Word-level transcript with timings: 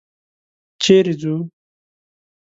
چېرې 0.81 1.13
ځو؟ 1.21 1.35